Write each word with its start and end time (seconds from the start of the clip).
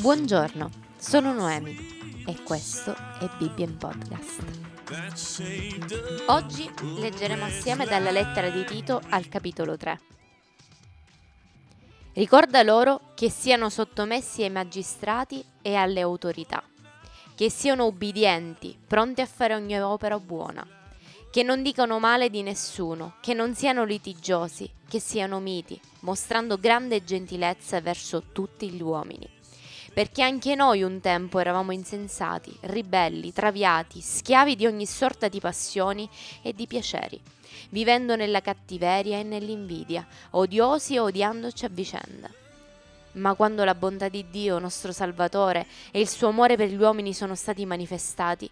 Buongiorno, 0.00 0.70
sono 0.96 1.32
Noemi 1.32 2.24
e 2.24 2.40
questo 2.44 2.94
è 3.18 3.28
Bibbia 3.36 3.64
in 3.64 3.76
Podcast. 3.76 4.44
Oggi 6.28 6.70
leggeremo 7.00 7.44
assieme 7.44 7.84
dalla 7.84 8.12
lettera 8.12 8.48
di 8.48 8.64
Tito 8.64 9.02
al 9.08 9.28
capitolo 9.28 9.76
3. 9.76 10.00
Ricorda 12.12 12.62
loro 12.62 13.10
che 13.16 13.28
siano 13.28 13.68
sottomessi 13.70 14.44
ai 14.44 14.50
magistrati 14.50 15.44
e 15.62 15.74
alle 15.74 16.00
autorità, 16.00 16.62
che 17.34 17.50
siano 17.50 17.86
ubbidienti, 17.86 18.78
pronti 18.86 19.20
a 19.20 19.26
fare 19.26 19.56
ogni 19.56 19.80
opera 19.80 20.20
buona, 20.20 20.64
che 21.28 21.42
non 21.42 21.60
dicano 21.60 21.98
male 21.98 22.30
di 22.30 22.42
nessuno, 22.42 23.16
che 23.20 23.34
non 23.34 23.56
siano 23.56 23.82
litigiosi, 23.82 24.70
che 24.88 25.00
siano 25.00 25.40
miti, 25.40 25.78
mostrando 26.00 26.56
grande 26.56 27.02
gentilezza 27.02 27.80
verso 27.80 28.22
tutti 28.30 28.70
gli 28.70 28.80
uomini 28.80 29.37
perché 29.98 30.22
anche 30.22 30.54
noi 30.54 30.84
un 30.84 31.00
tempo 31.00 31.40
eravamo 31.40 31.72
insensati, 31.72 32.56
ribelli, 32.60 33.32
traviati, 33.32 34.00
schiavi 34.00 34.54
di 34.54 34.64
ogni 34.64 34.86
sorta 34.86 35.26
di 35.26 35.40
passioni 35.40 36.08
e 36.40 36.54
di 36.54 36.68
piaceri, 36.68 37.20
vivendo 37.70 38.14
nella 38.14 38.40
cattiveria 38.40 39.18
e 39.18 39.24
nell'invidia, 39.24 40.06
odiosi 40.30 40.94
e 40.94 41.00
odiandoci 41.00 41.64
a 41.64 41.68
vicenda. 41.68 42.30
Ma 43.14 43.34
quando 43.34 43.64
la 43.64 43.74
bontà 43.74 44.08
di 44.08 44.26
Dio, 44.30 44.60
nostro 44.60 44.92
Salvatore, 44.92 45.66
e 45.90 45.98
il 45.98 46.08
suo 46.08 46.28
amore 46.28 46.54
per 46.54 46.68
gli 46.68 46.80
uomini 46.80 47.12
sono 47.12 47.34
stati 47.34 47.66
manifestati, 47.66 48.48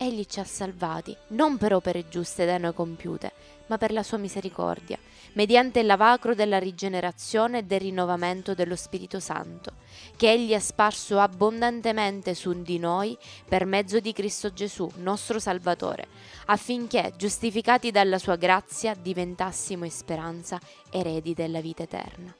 Egli 0.00 0.26
ci 0.26 0.38
ha 0.38 0.44
salvati, 0.44 1.14
non 1.30 1.56
per 1.56 1.74
opere 1.74 2.08
giuste 2.08 2.46
da 2.46 2.56
noi 2.56 2.72
compiute, 2.72 3.32
ma 3.66 3.78
per 3.78 3.90
la 3.90 4.04
sua 4.04 4.16
misericordia, 4.16 4.96
mediante 5.32 5.80
il 5.80 5.86
lavacro 5.86 6.36
della 6.36 6.60
rigenerazione 6.60 7.58
e 7.58 7.62
del 7.64 7.80
rinnovamento 7.80 8.54
dello 8.54 8.76
Spirito 8.76 9.18
Santo, 9.18 9.72
che 10.16 10.30
Egli 10.30 10.54
ha 10.54 10.60
sparso 10.60 11.18
abbondantemente 11.18 12.34
su 12.34 12.62
di 12.62 12.78
noi 12.78 13.18
per 13.44 13.64
mezzo 13.64 13.98
di 13.98 14.12
Cristo 14.12 14.52
Gesù, 14.52 14.88
nostro 14.98 15.40
Salvatore, 15.40 16.06
affinché, 16.46 17.14
giustificati 17.16 17.90
dalla 17.90 18.18
sua 18.18 18.36
grazia, 18.36 18.94
diventassimo 18.94 19.84
in 19.84 19.90
speranza 19.90 20.60
eredi 20.90 21.34
della 21.34 21.60
vita 21.60 21.82
eterna. 21.82 22.32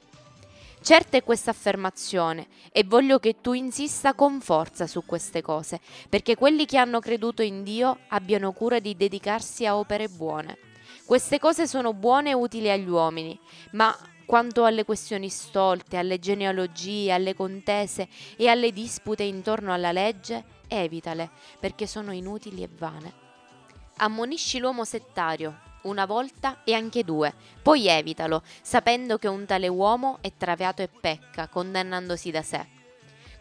Certa 0.81 1.17
è 1.17 1.23
questa 1.23 1.51
affermazione 1.51 2.47
e 2.71 2.83
voglio 2.85 3.19
che 3.19 3.41
tu 3.41 3.53
insista 3.53 4.13
con 4.13 4.39
forza 4.39 4.87
su 4.87 5.03
queste 5.05 5.41
cose, 5.41 5.81
perché 6.07 6.35
quelli 6.35 6.65
che 6.65 6.77
hanno 6.77 6.99
creduto 6.99 7.41
in 7.41 7.63
Dio 7.63 7.99
abbiano 8.07 8.53
cura 8.53 8.79
di 8.79 8.95
dedicarsi 8.95 9.65
a 9.65 9.77
opere 9.77 10.07
buone. 10.07 10.57
Queste 11.05 11.37
cose 11.37 11.67
sono 11.67 11.93
buone 11.93 12.29
e 12.29 12.33
utili 12.33 12.71
agli 12.71 12.87
uomini, 12.87 13.37
ma 13.71 13.95
quanto 14.25 14.63
alle 14.63 14.85
questioni 14.85 15.27
stolte, 15.27 15.97
alle 15.97 16.17
genealogie, 16.17 17.11
alle 17.11 17.35
contese 17.35 18.07
e 18.37 18.47
alle 18.47 18.71
dispute 18.71 19.23
intorno 19.23 19.73
alla 19.73 19.91
legge, 19.91 20.43
evitale, 20.67 21.29
perché 21.59 21.87
sono 21.87 22.13
inutili 22.13 22.63
e 22.63 22.69
vane. 22.71 23.13
Ammonisci 23.97 24.59
l'uomo 24.59 24.85
settario, 24.85 25.59
una 25.83 26.05
volta 26.05 26.63
e 26.63 26.73
anche 26.73 27.03
due, 27.03 27.33
poi 27.61 27.87
evitalo, 27.87 28.43
sapendo 28.61 29.17
che 29.17 29.27
un 29.27 29.45
tale 29.45 29.67
uomo 29.67 30.17
è 30.21 30.31
traviato 30.35 30.81
e 30.81 30.89
pecca, 30.89 31.47
condannandosi 31.47 32.31
da 32.31 32.41
sé. 32.41 32.65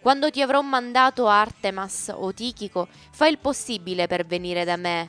Quando 0.00 0.30
ti 0.30 0.40
avrò 0.40 0.62
mandato 0.62 1.26
Artemas 1.26 2.12
o 2.14 2.32
Tichico, 2.32 2.88
fai 3.10 3.30
il 3.30 3.38
possibile 3.38 4.06
per 4.06 4.24
venire 4.24 4.64
da 4.64 4.76
me 4.76 5.08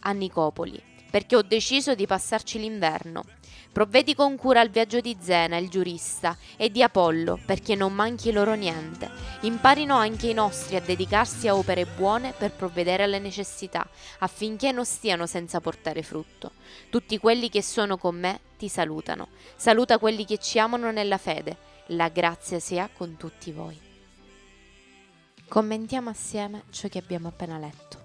a 0.00 0.12
Nicopoli, 0.12 0.82
perché 1.10 1.36
ho 1.36 1.42
deciso 1.42 1.94
di 1.94 2.06
passarci 2.06 2.58
l'inverno. 2.58 3.24
Provvedi 3.72 4.14
con 4.14 4.36
cura 4.36 4.60
al 4.60 4.68
viaggio 4.68 5.00
di 5.00 5.16
Zena, 5.18 5.56
il 5.56 5.70
giurista, 5.70 6.36
e 6.58 6.70
di 6.70 6.82
Apollo, 6.82 7.40
perché 7.46 7.74
non 7.74 7.94
manchi 7.94 8.30
loro 8.30 8.52
niente. 8.52 9.10
Imparino 9.40 9.96
anche 9.96 10.28
i 10.28 10.34
nostri 10.34 10.76
a 10.76 10.80
dedicarsi 10.80 11.48
a 11.48 11.56
opere 11.56 11.86
buone 11.86 12.34
per 12.36 12.52
provvedere 12.52 13.04
alle 13.04 13.18
necessità, 13.18 13.88
affinché 14.18 14.72
non 14.72 14.84
stiano 14.84 15.24
senza 15.26 15.60
portare 15.60 16.02
frutto. 16.02 16.52
Tutti 16.90 17.16
quelli 17.16 17.48
che 17.48 17.62
sono 17.62 17.96
con 17.96 18.14
me 18.14 18.40
ti 18.58 18.68
salutano. 18.68 19.28
Saluta 19.56 19.98
quelli 19.98 20.26
che 20.26 20.36
ci 20.36 20.58
amano 20.58 20.90
nella 20.90 21.16
fede. 21.16 21.56
La 21.86 22.10
grazia 22.10 22.60
sia 22.60 22.90
con 22.94 23.16
tutti 23.16 23.52
voi. 23.52 23.80
Commentiamo 25.48 26.10
assieme 26.10 26.64
ciò 26.68 26.88
che 26.88 26.98
abbiamo 26.98 27.28
appena 27.28 27.56
letto. 27.56 28.00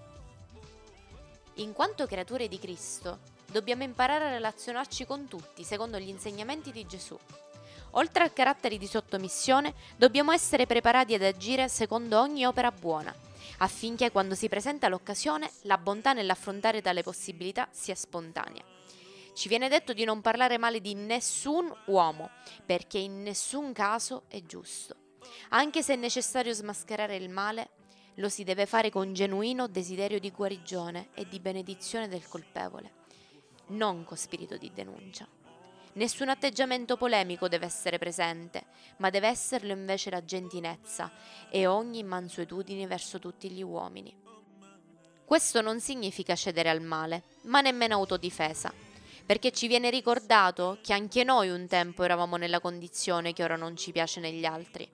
In 1.55 1.73
quanto 1.73 2.05
creature 2.05 2.47
di 2.47 2.57
Cristo, 2.57 3.35
dobbiamo 3.51 3.83
imparare 3.83 4.25
a 4.25 4.29
relazionarci 4.29 5.05
con 5.05 5.27
tutti 5.27 5.63
secondo 5.63 5.99
gli 5.99 6.09
insegnamenti 6.09 6.71
di 6.71 6.85
Gesù. 6.85 7.17
Oltre 7.91 8.23
al 8.23 8.33
carattere 8.33 8.77
di 8.77 8.87
sottomissione, 8.87 9.73
dobbiamo 9.95 10.31
essere 10.31 10.65
preparati 10.65 11.13
ad 11.13 11.23
agire 11.23 11.69
secondo 11.69 12.19
ogni 12.19 12.45
opera 12.45 12.71
buona, 12.71 13.15
affinché 13.59 14.11
quando 14.11 14.35
si 14.35 14.49
presenta 14.49 14.87
l'occasione 14.87 15.49
la 15.61 15.77
bontà 15.77 16.13
nell'affrontare 16.13 16.81
tale 16.81 17.01
possibilità 17.01 17.67
sia 17.71 17.95
spontanea. 17.95 18.63
Ci 19.33 19.47
viene 19.47 19.69
detto 19.69 19.93
di 19.93 20.03
non 20.03 20.21
parlare 20.21 20.57
male 20.57 20.81
di 20.81 20.95
nessun 20.95 21.71
uomo, 21.85 22.29
perché 22.65 22.97
in 22.97 23.21
nessun 23.21 23.71
caso 23.71 24.23
è 24.27 24.41
giusto. 24.43 24.95
Anche 25.49 25.83
se 25.83 25.93
è 25.93 25.95
necessario 25.95 26.53
smascherare 26.53 27.15
il 27.15 27.29
male, 27.29 27.69
lo 28.15 28.29
si 28.29 28.43
deve 28.43 28.65
fare 28.65 28.89
con 28.89 29.13
genuino 29.13 29.67
desiderio 29.67 30.19
di 30.19 30.31
guarigione 30.31 31.09
e 31.13 31.27
di 31.27 31.39
benedizione 31.39 32.07
del 32.07 32.27
colpevole, 32.27 32.91
non 33.67 34.03
con 34.03 34.17
spirito 34.17 34.57
di 34.57 34.71
denuncia. 34.73 35.27
Nessun 35.93 36.29
atteggiamento 36.29 36.95
polemico 36.95 37.47
deve 37.47 37.65
essere 37.65 37.97
presente, 37.97 38.65
ma 38.97 39.09
deve 39.09 39.27
esserlo 39.27 39.71
invece 39.71 40.11
la 40.11 40.23
gentilezza 40.23 41.11
e 41.49 41.65
ogni 41.65 42.03
mansuetudine 42.03 42.85
verso 42.85 43.17
tutti 43.17 43.49
gli 43.49 43.63
uomini. 43.63 44.15
Questo 45.25 45.61
non 45.61 45.79
significa 45.79 46.35
cedere 46.35 46.69
al 46.69 46.81
male, 46.81 47.23
ma 47.43 47.61
nemmeno 47.61 47.95
autodifesa, 47.95 48.71
perché 49.25 49.51
ci 49.51 49.67
viene 49.67 49.89
ricordato 49.89 50.77
che 50.83 50.93
anche 50.93 51.23
noi 51.23 51.49
un 51.49 51.67
tempo 51.67 52.03
eravamo 52.03 52.37
nella 52.37 52.59
condizione 52.61 53.33
che 53.33 53.43
ora 53.43 53.55
non 53.55 53.75
ci 53.75 53.91
piace 53.91 54.19
negli 54.19 54.45
altri. 54.45 54.87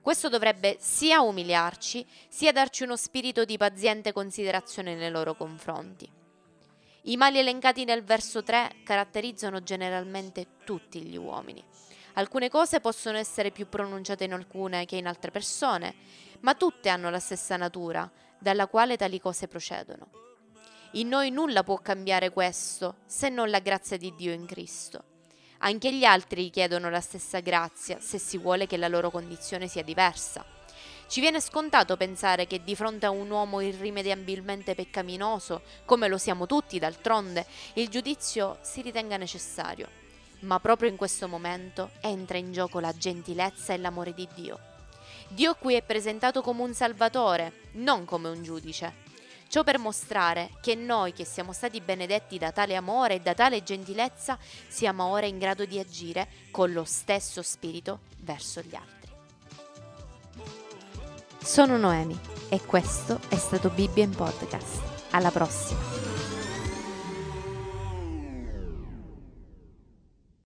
Questo 0.00 0.28
dovrebbe 0.28 0.76
sia 0.80 1.20
umiliarci, 1.20 2.04
sia 2.28 2.50
darci 2.50 2.82
uno 2.82 2.96
spirito 2.96 3.44
di 3.44 3.56
paziente 3.56 4.12
considerazione 4.12 4.96
nei 4.96 5.10
loro 5.10 5.36
confronti. 5.36 6.20
I 7.06 7.16
mali 7.16 7.40
elencati 7.40 7.84
nel 7.84 8.04
verso 8.04 8.44
3 8.44 8.76
caratterizzano 8.84 9.60
generalmente 9.64 10.46
tutti 10.64 11.02
gli 11.02 11.16
uomini. 11.16 11.60
Alcune 12.12 12.48
cose 12.48 12.78
possono 12.78 13.18
essere 13.18 13.50
più 13.50 13.68
pronunciate 13.68 14.22
in 14.22 14.32
alcune 14.32 14.84
che 14.84 14.96
in 14.96 15.08
altre 15.08 15.32
persone, 15.32 15.94
ma 16.40 16.54
tutte 16.54 16.90
hanno 16.90 17.10
la 17.10 17.18
stessa 17.18 17.56
natura, 17.56 18.08
dalla 18.38 18.68
quale 18.68 18.96
tali 18.96 19.18
cose 19.18 19.48
procedono. 19.48 20.10
In 20.92 21.08
noi 21.08 21.30
nulla 21.30 21.64
può 21.64 21.78
cambiare 21.78 22.30
questo 22.30 22.98
se 23.04 23.28
non 23.28 23.50
la 23.50 23.58
grazia 23.58 23.96
di 23.96 24.14
Dio 24.14 24.32
in 24.32 24.46
Cristo. 24.46 25.02
Anche 25.58 25.92
gli 25.92 26.04
altri 26.04 26.50
chiedono 26.50 26.88
la 26.88 27.00
stessa 27.00 27.40
grazia 27.40 27.98
se 27.98 28.18
si 28.18 28.38
vuole 28.38 28.68
che 28.68 28.76
la 28.76 28.88
loro 28.88 29.10
condizione 29.10 29.66
sia 29.66 29.82
diversa. 29.82 30.44
Ci 31.12 31.20
viene 31.20 31.42
scontato 31.42 31.98
pensare 31.98 32.46
che 32.46 32.64
di 32.64 32.74
fronte 32.74 33.04
a 33.04 33.10
un 33.10 33.28
uomo 33.28 33.60
irrimediabilmente 33.60 34.74
peccaminoso, 34.74 35.60
come 35.84 36.08
lo 36.08 36.16
siamo 36.16 36.46
tutti 36.46 36.78
d'altronde, 36.78 37.44
il 37.74 37.90
giudizio 37.90 38.56
si 38.62 38.80
ritenga 38.80 39.18
necessario. 39.18 39.90
Ma 40.40 40.58
proprio 40.58 40.88
in 40.88 40.96
questo 40.96 41.28
momento 41.28 41.90
entra 42.00 42.38
in 42.38 42.50
gioco 42.50 42.80
la 42.80 42.94
gentilezza 42.96 43.74
e 43.74 43.76
l'amore 43.76 44.14
di 44.14 44.26
Dio. 44.34 44.58
Dio 45.28 45.54
qui 45.56 45.74
è 45.74 45.82
presentato 45.82 46.40
come 46.40 46.62
un 46.62 46.72
salvatore, 46.72 47.68
non 47.72 48.06
come 48.06 48.30
un 48.30 48.42
giudice. 48.42 48.94
Ciò 49.48 49.64
per 49.64 49.78
mostrare 49.78 50.52
che 50.62 50.74
noi 50.74 51.12
che 51.12 51.26
siamo 51.26 51.52
stati 51.52 51.82
benedetti 51.82 52.38
da 52.38 52.52
tale 52.52 52.74
amore 52.74 53.16
e 53.16 53.20
da 53.20 53.34
tale 53.34 53.62
gentilezza 53.62 54.38
siamo 54.66 55.04
ora 55.08 55.26
in 55.26 55.36
grado 55.36 55.66
di 55.66 55.78
agire 55.78 56.26
con 56.50 56.72
lo 56.72 56.84
stesso 56.84 57.42
spirito 57.42 57.98
verso 58.20 58.62
gli 58.62 58.74
altri. 58.74 59.01
Sono 61.42 61.76
Noemi 61.76 62.18
e 62.48 62.60
questo 62.64 63.18
è 63.28 63.36
stato 63.36 63.68
Bibbia 63.70 64.04
in 64.04 64.14
Podcast. 64.14 64.80
Alla 65.10 65.30
prossima! 65.30 66.11